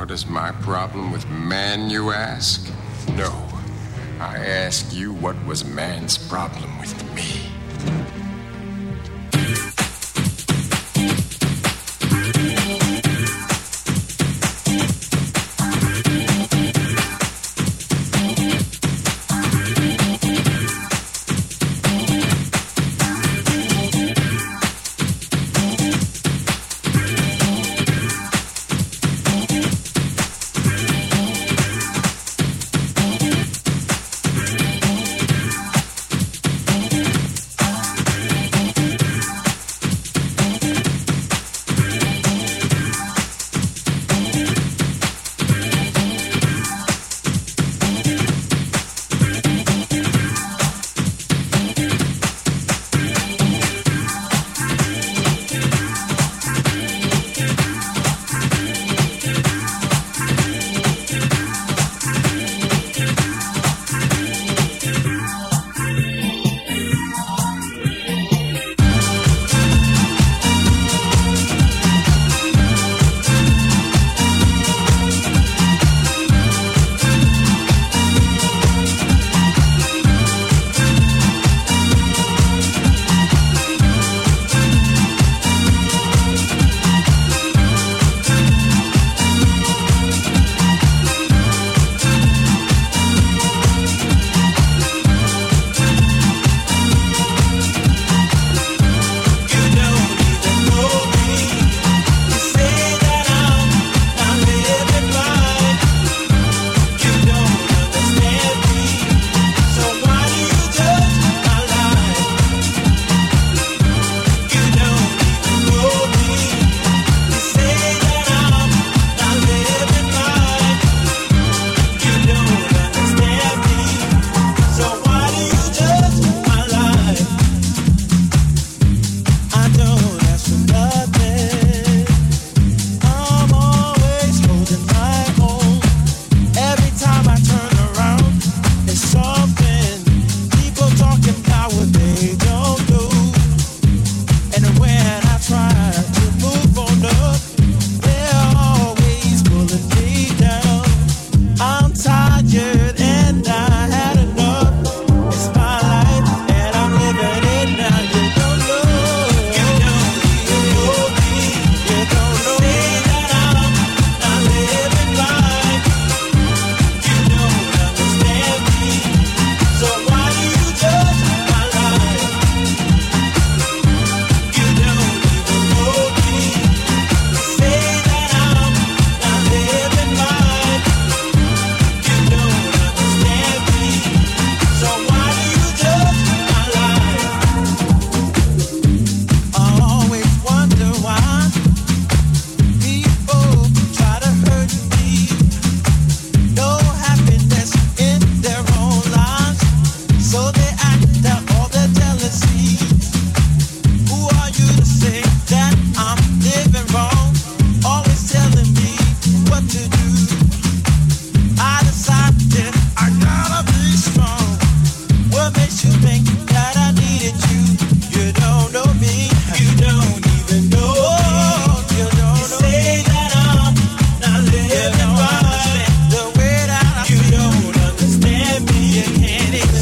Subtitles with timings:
[0.00, 2.72] What is my problem with man, you ask?
[3.16, 3.46] No.
[4.18, 7.49] I ask you, what was man's problem with me?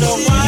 [0.08, 0.47] know why.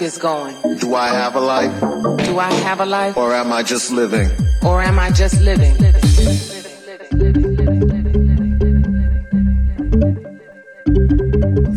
[0.00, 0.56] life is going.
[0.78, 1.80] Do I have a life?
[2.26, 3.16] Do I have a life?
[3.16, 4.30] Or am I just living?
[4.62, 5.74] Or am I just living?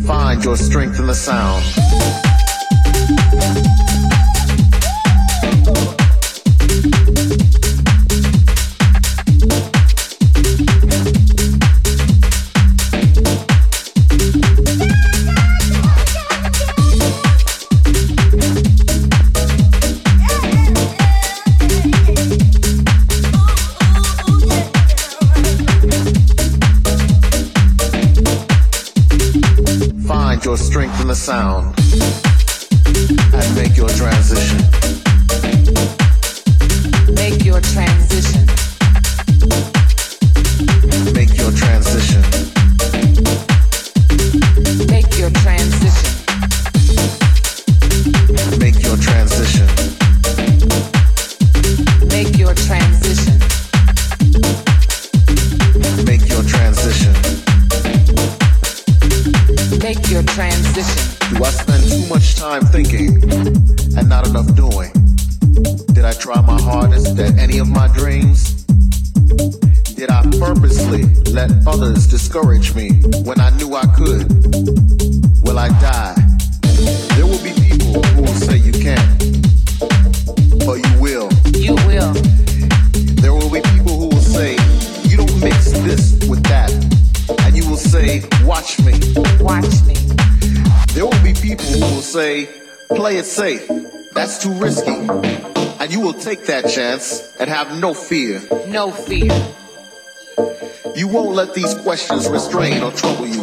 [0.06, 1.64] Find your strength in the sound.
[31.34, 31.73] sound.
[97.44, 98.40] and have no fear.
[98.68, 99.30] No fear.
[100.96, 103.33] You won't let these questions restrain or trouble you.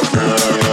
[0.00, 0.67] Yeah.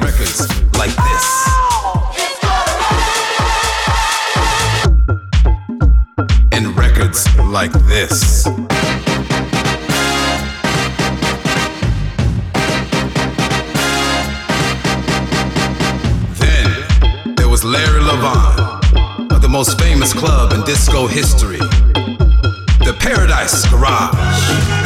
[0.00, 0.40] records
[0.74, 1.48] like this.
[6.52, 8.44] And records like this.
[16.38, 23.64] Then there was Larry Levan of the most famous club in disco history, the Paradise
[23.70, 24.77] Garage.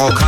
[0.00, 0.27] all kinds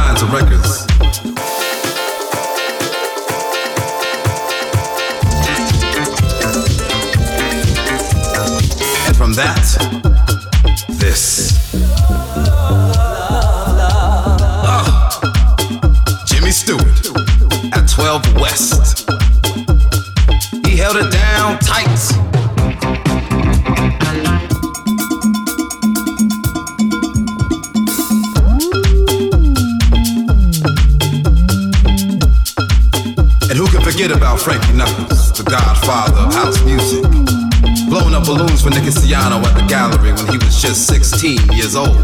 [41.70, 41.96] years old.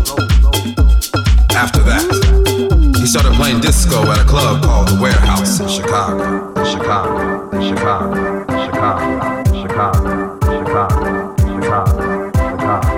[1.51, 6.53] After that, he started playing disco at a club called The Warehouse in Chicago.
[6.65, 12.97] Chicago, Chicago, Chicago, Chicago, Chicago, Chicago, Chicago.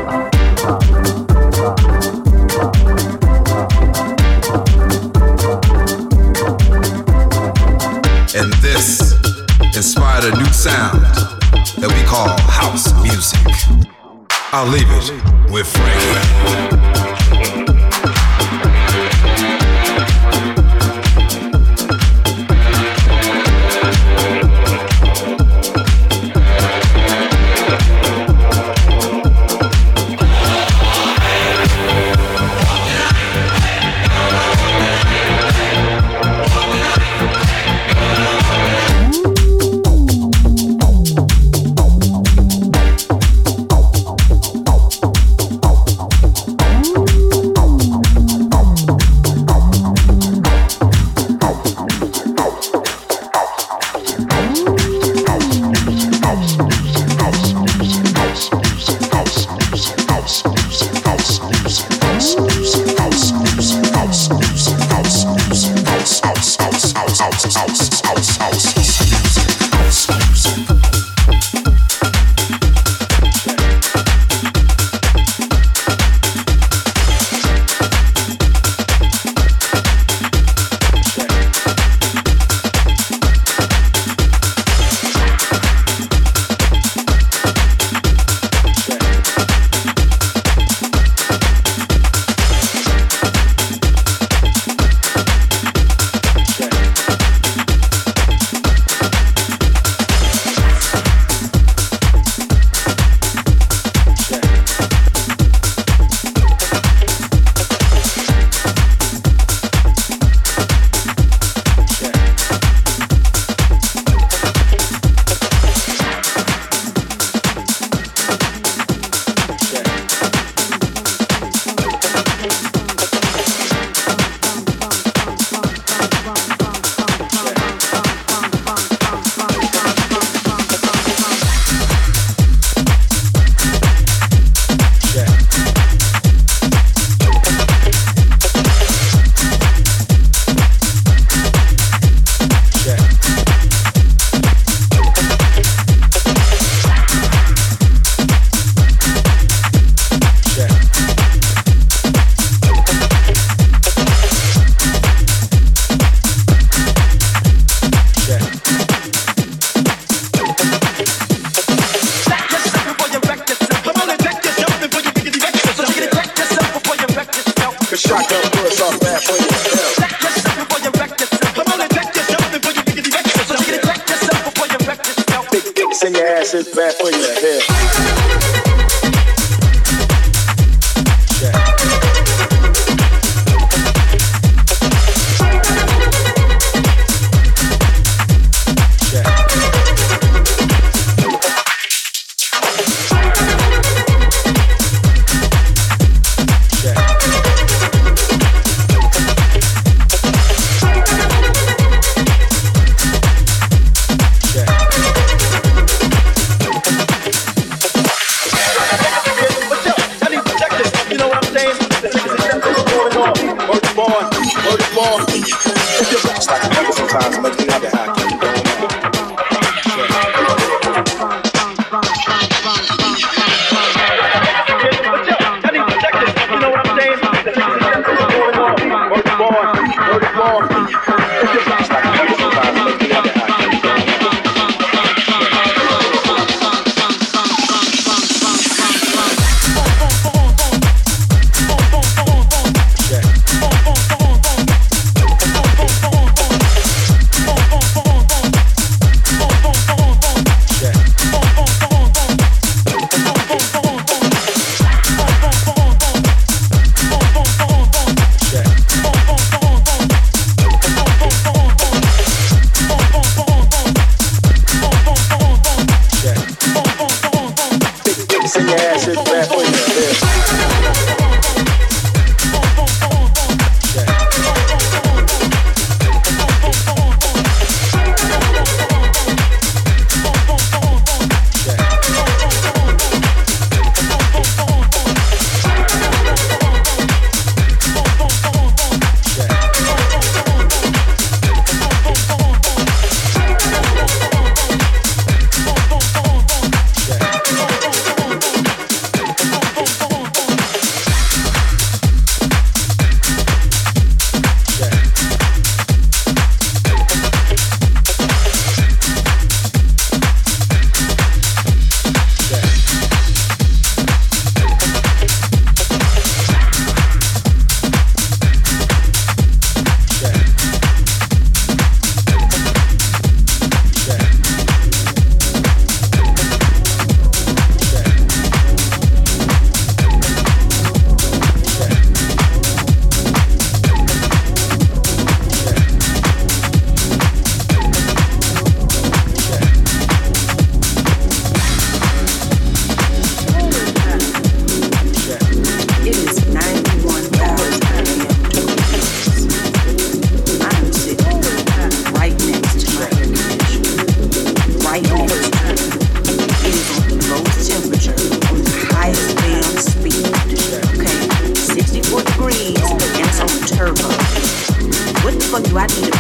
[8.34, 9.12] And this
[9.74, 11.02] inspired a new sound
[11.80, 13.97] that we call house music.
[14.51, 17.78] I'll leave it with Frank.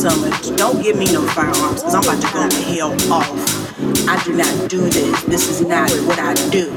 [0.00, 0.30] summer.
[0.56, 3.28] Don't give me no firearms because I'm about to go to hell off.
[4.08, 5.22] I do not do this.
[5.24, 6.72] This is not what I do.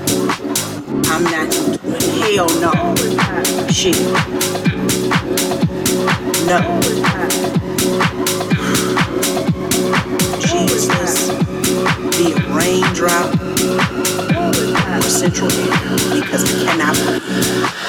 [1.07, 1.80] I'm not, doing.
[2.19, 2.74] hell no.
[3.71, 3.95] Shit.
[6.51, 6.59] No.
[10.41, 11.30] Jesus.
[12.17, 13.39] Be a raindrop
[14.36, 15.49] or central
[16.11, 17.82] because I cannot.